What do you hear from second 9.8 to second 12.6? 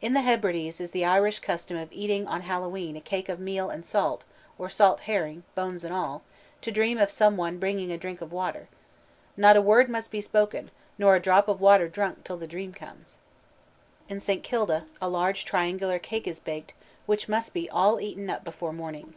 must be spoken, nor a drop of water drunk till the